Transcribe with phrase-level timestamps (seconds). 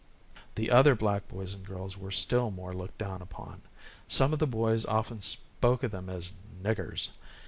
[0.55, 3.61] The other black boys and girls were still more looked down upon.
[4.07, 7.09] Some of the boys often spoke of them as "niggers."